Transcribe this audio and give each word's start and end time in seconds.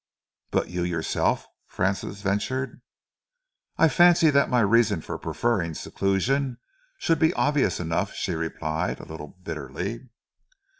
"But 0.49 0.69
you 0.71 0.81
yourself?" 0.81 1.45
Francis 1.67 2.23
ventured. 2.23 2.81
"I 3.77 3.87
fancy 3.87 4.31
that 4.31 4.49
my 4.49 4.61
reasons 4.61 5.05
for 5.05 5.19
preferring 5.19 5.75
seclusion 5.75 6.57
should 6.97 7.19
be 7.19 7.35
obvious 7.35 7.79
enough," 7.79 8.11
she 8.15 8.33
replied, 8.33 8.99
a 8.99 9.05
little 9.05 9.27
bitterly. 9.43 10.09